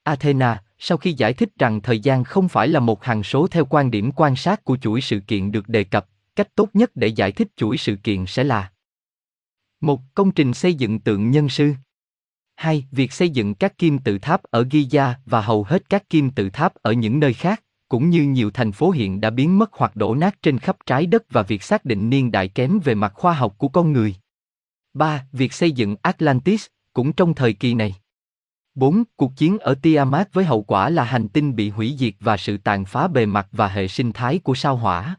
Athena, 0.02 0.62
sau 0.78 0.98
khi 0.98 1.12
giải 1.12 1.32
thích 1.32 1.48
rằng 1.58 1.80
thời 1.80 2.00
gian 2.00 2.24
không 2.24 2.48
phải 2.48 2.68
là 2.68 2.80
một 2.80 3.04
hằng 3.04 3.22
số 3.22 3.46
theo 3.46 3.64
quan 3.64 3.90
điểm 3.90 4.12
quan 4.16 4.36
sát 4.36 4.64
của 4.64 4.76
chuỗi 4.76 5.00
sự 5.00 5.20
kiện 5.20 5.52
được 5.52 5.68
đề 5.68 5.84
cập, 5.84 6.06
cách 6.36 6.54
tốt 6.54 6.68
nhất 6.74 6.90
để 6.94 7.06
giải 7.06 7.32
thích 7.32 7.48
chuỗi 7.56 7.76
sự 7.76 7.96
kiện 7.96 8.26
sẽ 8.26 8.44
là 8.44 8.70
một 9.80 10.00
Công 10.14 10.30
trình 10.30 10.54
xây 10.54 10.74
dựng 10.74 11.00
tượng 11.00 11.30
nhân 11.30 11.48
sư 11.48 11.74
2. 12.60 12.84
Việc 12.90 13.12
xây 13.12 13.30
dựng 13.30 13.54
các 13.54 13.78
kim 13.78 13.98
tự 13.98 14.18
tháp 14.18 14.42
ở 14.42 14.62
Giza 14.62 15.12
và 15.26 15.40
hầu 15.40 15.64
hết 15.64 15.90
các 15.90 16.10
kim 16.10 16.30
tự 16.30 16.50
tháp 16.50 16.74
ở 16.74 16.92
những 16.92 17.20
nơi 17.20 17.34
khác, 17.34 17.62
cũng 17.88 18.10
như 18.10 18.22
nhiều 18.22 18.50
thành 18.50 18.72
phố 18.72 18.90
hiện 18.90 19.20
đã 19.20 19.30
biến 19.30 19.58
mất 19.58 19.70
hoặc 19.72 19.96
đổ 19.96 20.14
nát 20.14 20.42
trên 20.42 20.58
khắp 20.58 20.76
trái 20.86 21.06
đất 21.06 21.22
và 21.30 21.42
việc 21.42 21.62
xác 21.62 21.84
định 21.84 22.10
niên 22.10 22.30
đại 22.30 22.48
kém 22.48 22.78
về 22.84 22.94
mặt 22.94 23.12
khoa 23.14 23.32
học 23.32 23.54
của 23.58 23.68
con 23.68 23.92
người. 23.92 24.14
3. 24.94 25.26
Việc 25.32 25.52
xây 25.52 25.72
dựng 25.72 25.96
Atlantis, 26.02 26.66
cũng 26.92 27.12
trong 27.12 27.34
thời 27.34 27.52
kỳ 27.52 27.74
này. 27.74 27.94
4. 28.74 29.02
Cuộc 29.16 29.36
chiến 29.36 29.58
ở 29.58 29.74
Tiamat 29.74 30.34
với 30.34 30.44
hậu 30.44 30.62
quả 30.62 30.90
là 30.90 31.04
hành 31.04 31.28
tinh 31.28 31.56
bị 31.56 31.70
hủy 31.70 31.96
diệt 31.98 32.14
và 32.20 32.36
sự 32.36 32.56
tàn 32.56 32.84
phá 32.84 33.08
bề 33.08 33.26
mặt 33.26 33.48
và 33.52 33.68
hệ 33.68 33.88
sinh 33.88 34.12
thái 34.12 34.38
của 34.38 34.54
sao 34.54 34.76
hỏa. 34.76 35.16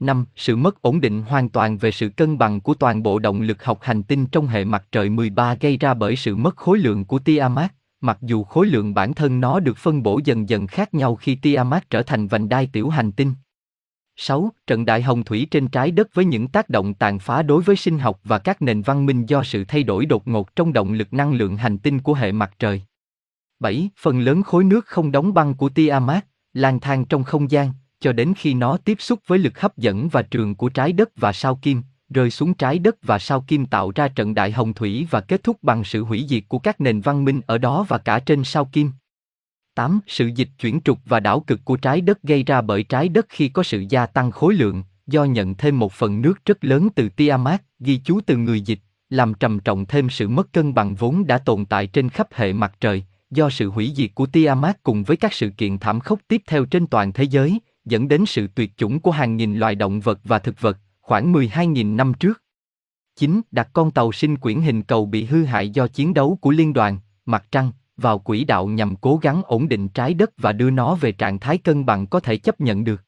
5. 0.00 0.24
Sự 0.36 0.56
mất 0.56 0.82
ổn 0.82 1.00
định 1.00 1.22
hoàn 1.22 1.48
toàn 1.48 1.78
về 1.78 1.90
sự 1.90 2.08
cân 2.08 2.38
bằng 2.38 2.60
của 2.60 2.74
toàn 2.74 3.02
bộ 3.02 3.18
động 3.18 3.40
lực 3.40 3.64
học 3.64 3.78
hành 3.82 4.02
tinh 4.02 4.26
trong 4.26 4.46
hệ 4.46 4.64
mặt 4.64 4.84
trời 4.92 5.10
13 5.10 5.54
gây 5.54 5.76
ra 5.76 5.94
bởi 5.94 6.16
sự 6.16 6.36
mất 6.36 6.56
khối 6.56 6.78
lượng 6.78 7.04
của 7.04 7.18
Tiamat, 7.18 7.74
mặc 8.00 8.18
dù 8.20 8.44
khối 8.44 8.66
lượng 8.66 8.94
bản 8.94 9.14
thân 9.14 9.40
nó 9.40 9.60
được 9.60 9.76
phân 9.76 10.02
bổ 10.02 10.20
dần 10.24 10.48
dần 10.48 10.66
khác 10.66 10.94
nhau 10.94 11.16
khi 11.16 11.34
Tiamat 11.34 11.90
trở 11.90 12.02
thành 12.02 12.26
vành 12.26 12.48
đai 12.48 12.68
tiểu 12.72 12.88
hành 12.88 13.12
tinh. 13.12 13.34
6. 14.16 14.50
Trận 14.66 14.84
đại 14.84 15.02
hồng 15.02 15.24
thủy 15.24 15.46
trên 15.50 15.68
trái 15.68 15.90
đất 15.90 16.08
với 16.14 16.24
những 16.24 16.48
tác 16.48 16.68
động 16.68 16.94
tàn 16.94 17.18
phá 17.18 17.42
đối 17.42 17.62
với 17.62 17.76
sinh 17.76 17.98
học 17.98 18.20
và 18.24 18.38
các 18.38 18.62
nền 18.62 18.82
văn 18.82 19.06
minh 19.06 19.26
do 19.26 19.42
sự 19.42 19.64
thay 19.64 19.82
đổi 19.82 20.06
đột 20.06 20.28
ngột 20.28 20.56
trong 20.56 20.72
động 20.72 20.92
lực 20.92 21.12
năng 21.12 21.32
lượng 21.32 21.56
hành 21.56 21.78
tinh 21.78 21.98
của 21.98 22.14
hệ 22.14 22.32
mặt 22.32 22.50
trời. 22.58 22.82
7. 23.60 23.90
Phần 23.98 24.20
lớn 24.20 24.42
khối 24.42 24.64
nước 24.64 24.86
không 24.86 25.12
đóng 25.12 25.34
băng 25.34 25.54
của 25.54 25.68
Tiamat, 25.68 26.26
lang 26.52 26.80
thang 26.80 27.04
trong 27.04 27.24
không 27.24 27.50
gian, 27.50 27.72
cho 28.00 28.12
đến 28.12 28.34
khi 28.36 28.54
nó 28.54 28.76
tiếp 28.76 28.96
xúc 29.00 29.20
với 29.26 29.38
lực 29.38 29.60
hấp 29.60 29.76
dẫn 29.76 30.08
và 30.08 30.22
trường 30.22 30.54
của 30.54 30.68
trái 30.68 30.92
đất 30.92 31.10
và 31.16 31.32
sao 31.32 31.58
kim, 31.62 31.82
rơi 32.10 32.30
xuống 32.30 32.54
trái 32.54 32.78
đất 32.78 32.96
và 33.02 33.18
sao 33.18 33.44
kim 33.46 33.66
tạo 33.66 33.92
ra 33.94 34.08
trận 34.08 34.34
đại 34.34 34.52
hồng 34.52 34.74
thủy 34.74 35.06
và 35.10 35.20
kết 35.20 35.42
thúc 35.42 35.56
bằng 35.62 35.84
sự 35.84 36.04
hủy 36.04 36.26
diệt 36.28 36.42
của 36.48 36.58
các 36.58 36.80
nền 36.80 37.00
văn 37.00 37.24
minh 37.24 37.40
ở 37.46 37.58
đó 37.58 37.86
và 37.88 37.98
cả 37.98 38.18
trên 38.18 38.44
sao 38.44 38.64
kim. 38.64 38.90
8. 39.74 40.00
Sự 40.06 40.26
dịch 40.26 40.48
chuyển 40.58 40.80
trục 40.80 40.98
và 41.04 41.20
đảo 41.20 41.40
cực 41.40 41.60
của 41.64 41.76
trái 41.76 42.00
đất 42.00 42.22
gây 42.22 42.42
ra 42.42 42.60
bởi 42.60 42.82
trái 42.82 43.08
đất 43.08 43.26
khi 43.28 43.48
có 43.48 43.62
sự 43.62 43.84
gia 43.88 44.06
tăng 44.06 44.30
khối 44.30 44.54
lượng, 44.54 44.82
do 45.06 45.24
nhận 45.24 45.54
thêm 45.54 45.78
một 45.78 45.92
phần 45.92 46.22
nước 46.22 46.44
rất 46.44 46.64
lớn 46.64 46.88
từ 46.94 47.08
Tiamat, 47.08 47.62
ghi 47.78 48.00
chú 48.04 48.20
từ 48.26 48.36
người 48.36 48.60
dịch, 48.60 48.78
làm 49.10 49.34
trầm 49.34 49.60
trọng 49.60 49.86
thêm 49.86 50.10
sự 50.10 50.28
mất 50.28 50.52
cân 50.52 50.74
bằng 50.74 50.94
vốn 50.94 51.26
đã 51.26 51.38
tồn 51.38 51.64
tại 51.64 51.86
trên 51.86 52.08
khắp 52.08 52.28
hệ 52.32 52.52
mặt 52.52 52.74
trời, 52.80 53.04
do 53.30 53.50
sự 53.50 53.70
hủy 53.70 53.92
diệt 53.96 54.10
của 54.14 54.26
Tiamat 54.26 54.82
cùng 54.82 55.02
với 55.02 55.16
các 55.16 55.32
sự 55.32 55.50
kiện 55.50 55.78
thảm 55.78 56.00
khốc 56.00 56.20
tiếp 56.28 56.42
theo 56.46 56.64
trên 56.64 56.86
toàn 56.86 57.12
thế 57.12 57.24
giới, 57.24 57.58
dẫn 57.84 58.08
đến 58.08 58.26
sự 58.26 58.46
tuyệt 58.54 58.76
chủng 58.76 59.00
của 59.00 59.10
hàng 59.10 59.36
nghìn 59.36 59.56
loài 59.56 59.74
động 59.74 60.00
vật 60.00 60.20
và 60.24 60.38
thực 60.38 60.60
vật, 60.60 60.78
khoảng 61.00 61.32
12.000 61.32 61.96
năm 61.96 62.12
trước. 62.14 62.42
9. 63.16 63.40
Đặt 63.50 63.68
con 63.72 63.90
tàu 63.90 64.12
sinh 64.12 64.36
quyển 64.36 64.60
hình 64.60 64.82
cầu 64.82 65.06
bị 65.06 65.24
hư 65.24 65.44
hại 65.44 65.70
do 65.70 65.86
chiến 65.86 66.14
đấu 66.14 66.38
của 66.40 66.50
liên 66.50 66.72
đoàn, 66.72 66.98
mặt 67.26 67.44
trăng, 67.52 67.72
vào 67.96 68.18
quỹ 68.18 68.44
đạo 68.44 68.66
nhằm 68.66 68.96
cố 68.96 69.16
gắng 69.16 69.42
ổn 69.44 69.68
định 69.68 69.88
trái 69.88 70.14
đất 70.14 70.30
và 70.36 70.52
đưa 70.52 70.70
nó 70.70 70.94
về 70.94 71.12
trạng 71.12 71.38
thái 71.38 71.58
cân 71.58 71.86
bằng 71.86 72.06
có 72.06 72.20
thể 72.20 72.36
chấp 72.36 72.60
nhận 72.60 72.84
được. 72.84 73.04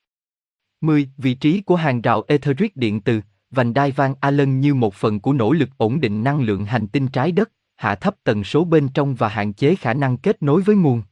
10. 0.81 1.09
Vị 1.17 1.35
trí 1.35 1.61
của 1.61 1.77
hàng 1.77 2.01
rào 2.01 2.23
etheric 2.29 2.77
điện 2.77 3.01
từ, 3.01 3.21
vành 3.51 3.75
đai 3.75 3.91
Van 3.91 4.15
Allen 4.21 4.61
như 4.61 4.75
một 4.75 4.95
phần 4.95 5.21
của 5.21 5.33
nỗ 5.33 5.53
lực 5.53 5.69
ổn 5.77 6.01
định 6.01 6.25
năng 6.25 6.41
lượng 6.41 6.65
hành 6.65 6.87
tinh 6.87 7.09
trái 7.09 7.33
đất, 7.33 7.51
hạ 7.77 7.95
thấp 7.95 8.15
tần 8.25 8.45
số 8.45 8.65
bên 8.65 8.89
trong 8.89 9.15
và 9.15 9.29
hạn 9.29 9.53
chế 9.53 9.75
khả 9.75 9.95
năng 9.95 10.17
kết 10.17 10.43
nối 10.43 10.63
với 10.63 10.77
nguồn. 10.77 11.03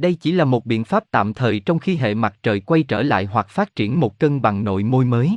Đây 0.00 0.14
chỉ 0.14 0.32
là 0.32 0.44
một 0.44 0.66
biện 0.66 0.84
pháp 0.84 1.04
tạm 1.10 1.34
thời 1.34 1.60
trong 1.60 1.78
khi 1.78 1.96
hệ 1.96 2.14
mặt 2.14 2.38
trời 2.42 2.60
quay 2.60 2.82
trở 2.82 3.02
lại 3.02 3.24
hoặc 3.24 3.48
phát 3.48 3.76
triển 3.76 4.00
một 4.00 4.18
cân 4.18 4.42
bằng 4.42 4.64
nội 4.64 4.82
môi 4.82 5.04
mới. 5.04 5.36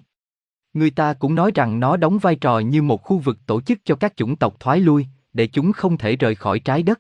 Người 0.74 0.90
ta 0.90 1.14
cũng 1.14 1.36
nói 1.36 1.52
rằng 1.56 1.80
nó 1.80 1.98
đóng 1.98 2.18
vai 2.18 2.36
trò 2.36 2.60
như 2.60 2.82
một 2.82 3.04
khu 3.04 3.18
vực 3.18 3.38
tổ 3.46 3.62
chức 3.62 3.80
cho 3.84 3.96
các 3.96 4.18
chủng 4.18 4.36
tộc 4.36 4.60
thoái 4.60 4.80
lui, 4.80 5.06
để 5.34 5.48
chúng 5.48 5.74
không 5.74 5.98
thể 5.98 6.16
rời 6.16 6.36
khỏi 6.36 6.60
trái 6.60 6.84
đất. 6.84 7.00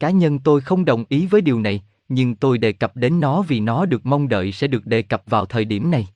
Cá 0.00 0.10
nhân 0.10 0.38
tôi 0.38 0.60
không 0.60 0.84
đồng 0.84 1.04
ý 1.08 1.26
với 1.26 1.40
điều 1.40 1.60
này, 1.60 1.82
nhưng 2.08 2.34
tôi 2.34 2.58
đề 2.58 2.72
cập 2.72 2.96
đến 2.96 3.20
nó 3.20 3.42
vì 3.42 3.60
nó 3.60 3.86
được 3.86 4.06
mong 4.06 4.28
đợi 4.28 4.52
sẽ 4.52 4.66
được 4.66 4.86
đề 4.86 5.02
cập 5.02 5.22
vào 5.26 5.46
thời 5.46 5.64
điểm 5.64 5.90
này. 5.90 6.06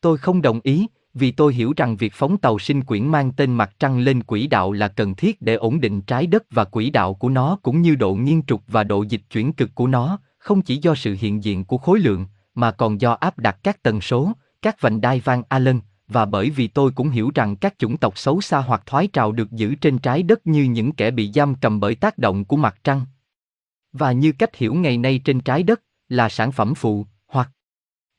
Tôi 0.00 0.18
không 0.18 0.42
đồng 0.42 0.60
ý, 0.62 0.86
vì 1.14 1.30
tôi 1.30 1.54
hiểu 1.54 1.72
rằng 1.76 1.96
việc 1.96 2.12
phóng 2.14 2.38
tàu 2.38 2.58
sinh 2.58 2.84
quyển 2.84 3.06
mang 3.06 3.32
tên 3.32 3.54
mặt 3.54 3.74
trăng 3.78 3.98
lên 3.98 4.22
quỹ 4.22 4.46
đạo 4.46 4.72
là 4.72 4.88
cần 4.88 5.14
thiết 5.14 5.42
để 5.42 5.54
ổn 5.54 5.80
định 5.80 6.00
trái 6.00 6.26
đất 6.26 6.44
và 6.50 6.64
quỹ 6.64 6.90
đạo 6.90 7.14
của 7.14 7.28
nó 7.28 7.58
cũng 7.62 7.82
như 7.82 7.94
độ 7.94 8.14
nghiêng 8.14 8.42
trục 8.46 8.62
và 8.68 8.84
độ 8.84 9.02
dịch 9.02 9.22
chuyển 9.30 9.52
cực 9.52 9.74
của 9.74 9.86
nó, 9.86 10.18
không 10.38 10.62
chỉ 10.62 10.76
do 10.76 10.94
sự 10.94 11.16
hiện 11.20 11.44
diện 11.44 11.64
của 11.64 11.78
khối 11.78 11.98
lượng, 11.98 12.26
mà 12.54 12.70
còn 12.70 13.00
do 13.00 13.12
áp 13.12 13.38
đặt 13.38 13.58
các 13.62 13.82
tần 13.82 14.00
số, 14.00 14.32
các 14.62 14.80
vành 14.80 15.00
đai 15.00 15.20
van 15.20 15.42
Allen, 15.48 15.80
và 16.08 16.24
bởi 16.24 16.50
vì 16.50 16.68
tôi 16.68 16.90
cũng 16.90 17.10
hiểu 17.10 17.30
rằng 17.34 17.56
các 17.56 17.74
chủng 17.78 17.96
tộc 17.96 18.18
xấu 18.18 18.40
xa 18.40 18.58
hoặc 18.58 18.82
thoái 18.86 19.06
trào 19.06 19.32
được 19.32 19.52
giữ 19.52 19.74
trên 19.74 19.98
trái 19.98 20.22
đất 20.22 20.46
như 20.46 20.62
những 20.62 20.92
kẻ 20.92 21.10
bị 21.10 21.32
giam 21.34 21.54
cầm 21.54 21.80
bởi 21.80 21.94
tác 21.94 22.18
động 22.18 22.44
của 22.44 22.56
mặt 22.56 22.76
trăng. 22.84 23.00
Và 23.92 24.12
như 24.12 24.32
cách 24.32 24.56
hiểu 24.56 24.74
ngày 24.74 24.98
nay 24.98 25.20
trên 25.24 25.40
trái 25.40 25.62
đất, 25.62 25.82
là 26.08 26.28
sản 26.28 26.52
phẩm 26.52 26.74
phụ, 26.74 27.06
hoặc 27.26 27.50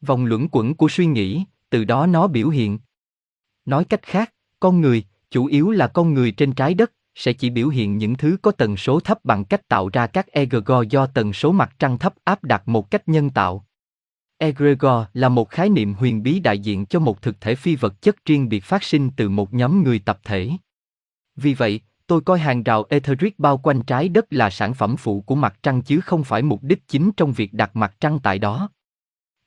vòng 0.01 0.25
luẩn 0.25 0.47
quẩn 0.51 0.75
của 0.75 0.87
suy 0.89 1.05
nghĩ, 1.05 1.45
từ 1.69 1.83
đó 1.83 2.05
nó 2.07 2.27
biểu 2.27 2.49
hiện. 2.49 2.79
Nói 3.65 3.85
cách 3.85 4.01
khác, 4.03 4.33
con 4.59 4.81
người, 4.81 5.03
chủ 5.31 5.45
yếu 5.45 5.71
là 5.71 5.87
con 5.87 6.13
người 6.13 6.31
trên 6.31 6.53
trái 6.53 6.73
đất, 6.73 6.91
sẽ 7.15 7.33
chỉ 7.33 7.49
biểu 7.49 7.69
hiện 7.69 7.97
những 7.97 8.15
thứ 8.15 8.37
có 8.41 8.51
tần 8.51 8.77
số 8.77 8.99
thấp 8.99 9.25
bằng 9.25 9.45
cách 9.45 9.67
tạo 9.67 9.89
ra 9.93 10.07
các 10.07 10.27
egregor 10.31 10.87
do 10.89 11.05
tần 11.05 11.33
số 11.33 11.51
mặt 11.51 11.75
trăng 11.79 11.97
thấp 11.97 12.13
áp 12.23 12.43
đặt 12.43 12.67
một 12.67 12.91
cách 12.91 13.09
nhân 13.09 13.29
tạo. 13.29 13.65
Egregor 14.37 15.03
là 15.13 15.29
một 15.29 15.49
khái 15.49 15.69
niệm 15.69 15.93
huyền 15.93 16.23
bí 16.23 16.39
đại 16.39 16.59
diện 16.59 16.85
cho 16.85 16.99
một 16.99 17.21
thực 17.21 17.41
thể 17.41 17.55
phi 17.55 17.75
vật 17.75 18.01
chất 18.01 18.25
riêng 18.25 18.49
biệt 18.49 18.63
phát 18.63 18.83
sinh 18.83 19.09
từ 19.17 19.29
một 19.29 19.53
nhóm 19.53 19.83
người 19.83 19.99
tập 19.99 20.19
thể. 20.23 20.51
Vì 21.35 21.53
vậy, 21.53 21.81
tôi 22.07 22.21
coi 22.21 22.39
hàng 22.39 22.63
rào 22.63 22.85
etheric 22.89 23.39
bao 23.39 23.57
quanh 23.57 23.81
trái 23.81 24.09
đất 24.09 24.25
là 24.29 24.49
sản 24.49 24.73
phẩm 24.73 24.97
phụ 24.97 25.21
của 25.21 25.35
mặt 25.35 25.59
trăng 25.63 25.81
chứ 25.81 26.01
không 26.01 26.23
phải 26.23 26.41
mục 26.41 26.63
đích 26.63 26.87
chính 26.87 27.11
trong 27.17 27.33
việc 27.33 27.53
đặt 27.53 27.75
mặt 27.75 27.95
trăng 27.99 28.19
tại 28.23 28.39
đó. 28.39 28.69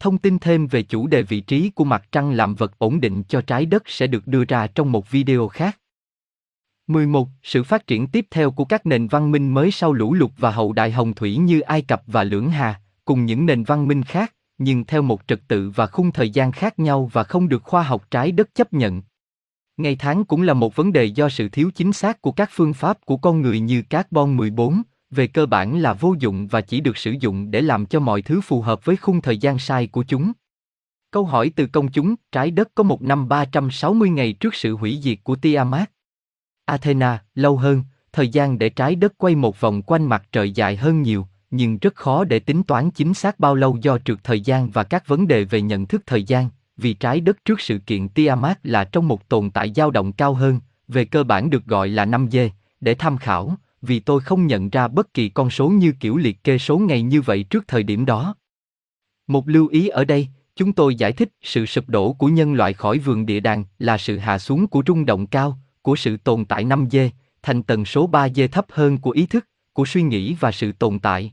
Thông 0.01 0.19
tin 0.19 0.39
thêm 0.39 0.67
về 0.67 0.83
chủ 0.83 1.07
đề 1.07 1.23
vị 1.23 1.41
trí 1.41 1.71
của 1.71 1.85
mặt 1.85 2.09
trăng 2.13 2.31
làm 2.31 2.55
vật 2.55 2.79
ổn 2.79 3.01
định 3.01 3.23
cho 3.29 3.41
trái 3.41 3.67
đất 3.67 3.83
sẽ 3.87 4.07
được 4.07 4.27
đưa 4.27 4.45
ra 4.45 4.67
trong 4.67 4.93
một 4.93 5.11
video 5.11 5.49
khác. 5.49 5.79
11. 6.87 7.29
Sự 7.43 7.65
phát 7.65 7.87
triển 7.87 8.07
tiếp 8.07 8.27
theo 8.31 8.51
của 8.51 8.65
các 8.65 8.87
nền 8.87 9.09
văn 9.09 9.31
minh 9.31 9.55
mới 9.55 9.71
sau 9.71 9.93
lũ 9.93 10.15
lụt 10.15 10.31
và 10.39 10.51
hậu 10.51 10.73
đại 10.73 10.91
hồng 10.91 11.15
thủy 11.15 11.37
như 11.37 11.61
Ai 11.61 11.83
Cập 11.83 12.03
và 12.07 12.25
Lưỡng 12.25 12.51
Hà, 12.51 12.81
cùng 13.05 13.27
những 13.27 13.47
nền 13.47 13.65
văn 13.65 13.89
minh 13.89 14.03
khác, 14.03 14.35
nhưng 14.59 14.85
theo 14.85 15.03
một 15.03 15.21
trật 15.27 15.41
tự 15.49 15.71
và 15.71 15.87
khung 15.87 16.13
thời 16.13 16.31
gian 16.31 16.53
khác 16.53 16.79
nhau 16.79 17.11
và 17.13 17.25
không 17.25 17.49
được 17.49 17.63
khoa 17.63 17.83
học 17.83 18.11
trái 18.11 18.33
đất 18.33 18.55
chấp 18.55 18.73
nhận. 18.73 19.03
Ngày 19.77 19.97
tháng 19.97 20.25
cũng 20.25 20.43
là 20.43 20.55
một 20.55 20.77
vấn 20.77 20.93
đề 20.93 21.05
do 21.05 21.29
sự 21.29 21.49
thiếu 21.49 21.71
chính 21.75 21.93
xác 21.93 22.23
của 22.23 22.33
các 22.33 22.51
phương 22.53 22.75
pháp 22.75 22.99
của 23.05 23.17
con 23.17 23.43
người 23.43 23.61
như 23.61 23.83
carbon 23.83 24.37
14, 24.37 24.83
về 25.11 25.27
cơ 25.27 25.47
bản 25.47 25.79
là 25.79 25.93
vô 25.93 26.15
dụng 26.19 26.47
và 26.47 26.61
chỉ 26.61 26.81
được 26.81 26.97
sử 26.97 27.15
dụng 27.21 27.51
để 27.51 27.61
làm 27.61 27.87
cho 27.87 28.01
mọi 28.01 28.23
thứ 28.23 28.41
phù 28.41 28.63
hợp 28.63 28.85
với 28.85 28.97
khung 28.97 29.21
thời 29.21 29.39
gian 29.39 29.59
sai 29.59 29.87
của 29.87 30.05
chúng. 30.09 30.33
Câu 31.11 31.25
hỏi 31.25 31.53
từ 31.57 31.67
công 31.67 31.89
chúng, 31.89 32.15
trái 32.33 32.51
đất 32.51 32.69
có 32.75 32.83
một 32.83 33.03
năm 33.03 33.29
360 33.29 34.11
ngày 34.11 34.33
trước 34.33 34.55
sự 34.55 34.77
hủy 34.77 34.99
diệt 35.03 35.19
của 35.23 35.37
Tiamat. 35.37 35.91
Athena, 36.65 37.25
lâu 37.35 37.57
hơn, 37.57 37.83
thời 38.13 38.29
gian 38.29 38.59
để 38.59 38.69
trái 38.69 38.95
đất 38.95 39.19
quay 39.19 39.35
một 39.35 39.61
vòng 39.61 39.83
quanh 39.83 40.07
mặt 40.07 40.23
trời 40.33 40.51
dài 40.51 40.77
hơn 40.77 41.03
nhiều, 41.03 41.27
nhưng 41.51 41.79
rất 41.79 41.95
khó 41.95 42.25
để 42.25 42.39
tính 42.39 42.63
toán 42.63 42.91
chính 42.91 43.15
xác 43.15 43.41
bao 43.41 43.55
lâu 43.55 43.79
do 43.83 43.99
trượt 43.99 44.19
thời 44.25 44.41
gian 44.41 44.71
và 44.71 44.85
các 44.85 45.09
vấn 45.09 45.29
đề 45.29 45.45
về 45.45 45.61
nhận 45.61 45.87
thức 45.87 46.03
thời 46.07 46.23
gian, 46.23 46.49
vì 46.77 46.95
trái 46.95 47.21
đất 47.21 47.45
trước 47.45 47.61
sự 47.61 47.79
kiện 47.79 48.09
Tiamat 48.09 48.59
là 48.63 48.85
trong 48.85 49.09
một 49.09 49.29
tồn 49.29 49.51
tại 49.51 49.73
dao 49.77 49.91
động 49.91 50.13
cao 50.13 50.35
hơn, 50.35 50.61
về 50.89 51.05
cơ 51.05 51.25
bản 51.25 51.51
được 51.51 51.65
gọi 51.67 51.89
là 51.89 52.07
5G, 52.07 52.49
để 52.81 52.95
tham 52.95 53.19
khảo, 53.19 53.57
vì 53.83 54.01
tôi 54.01 54.21
không 54.21 54.47
nhận 54.47 54.71
ra 54.71 54.89
bất 54.89 55.15
kỳ 55.15 55.29
con 55.29 55.51
số 55.51 55.69
như 55.69 55.93
kiểu 56.01 56.17
liệt 56.17 56.45
kê 56.45 56.59
số 56.59 56.79
ngày 56.79 57.03
như 57.03 57.21
vậy 57.21 57.43
trước 57.43 57.65
thời 57.69 57.83
điểm 57.83 58.05
đó. 58.05 58.35
Một 59.27 59.49
lưu 59.49 59.69
ý 59.69 59.89
ở 59.89 60.05
đây, 60.05 60.29
chúng 60.57 60.73
tôi 60.73 60.95
giải 60.95 61.13
thích 61.13 61.29
sự 61.43 61.67
sụp 61.67 61.89
đổ 61.89 62.13
của 62.13 62.27
nhân 62.27 62.55
loại 62.55 62.73
khỏi 62.73 62.99
vườn 62.99 63.27
địa 63.27 63.41
đàng 63.41 63.65
là 63.79 63.99
sự 63.99 64.19
hạ 64.19 64.39
xuống 64.39 64.67
của 64.67 64.83
rung 64.87 65.07
động 65.07 65.27
cao, 65.27 65.59
của 65.83 65.97
sự 65.97 66.17
tồn 66.17 66.45
tại 66.45 66.65
5G, 66.65 67.11
thành 67.43 67.63
tần 67.63 67.85
số 67.85 68.09
3G 68.09 68.49
thấp 68.49 68.67
hơn 68.71 68.99
của 68.99 69.11
ý 69.11 69.27
thức, 69.27 69.49
của 69.73 69.85
suy 69.85 70.03
nghĩ 70.03 70.35
và 70.41 70.53
sự 70.53 70.73
tồn 70.73 70.99
tại. 70.99 71.33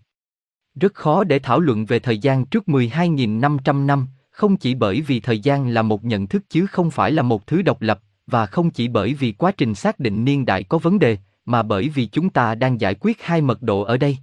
Rất 0.76 0.94
khó 0.94 1.24
để 1.24 1.40
thảo 1.40 1.60
luận 1.60 1.86
về 1.86 2.00
thời 2.00 2.18
gian 2.18 2.46
trước 2.46 2.64
12.500 2.68 3.86
năm, 3.86 4.08
không 4.32 4.58
chỉ 4.58 4.76
bởi 4.76 5.02
vì 5.02 5.20
thời 5.20 5.40
gian 5.40 5.68
là 5.68 5.82
một 5.82 6.04
nhận 6.04 6.28
thức 6.28 6.44
chứ 6.50 6.66
không 6.66 6.92
phải 6.92 7.12
là 7.12 7.22
một 7.22 7.48
thứ 7.48 7.62
độc 7.62 7.82
lập, 7.82 8.00
và 8.28 8.46
không 8.46 8.70
chỉ 8.70 8.88
bởi 8.88 9.14
vì 9.14 9.32
quá 9.32 9.52
trình 9.52 9.76
xác 9.76 10.00
định 10.00 10.26
niên 10.26 10.46
đại 10.46 10.64
có 10.64 10.78
vấn 10.78 11.00
đề, 11.00 11.18
mà 11.46 11.64
bởi 11.64 11.90
vì 11.90 12.06
chúng 12.06 12.30
ta 12.30 12.56
đang 12.56 12.82
giải 12.82 12.96
quyết 12.96 13.22
hai 13.22 13.42
mật 13.42 13.62
độ 13.62 13.82
ở 13.82 13.98
đây. 13.98 14.18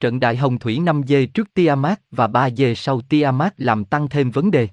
Trận 0.00 0.20
đại 0.20 0.36
hồng 0.36 0.58
thủy 0.58 0.78
5G 0.78 1.26
trước 1.26 1.54
Tiamat 1.54 2.00
và 2.10 2.26
3G 2.26 2.74
sau 2.74 3.00
Tiamat 3.00 3.54
làm 3.56 3.84
tăng 3.84 4.08
thêm 4.08 4.30
vấn 4.30 4.50
đề. 4.50 4.68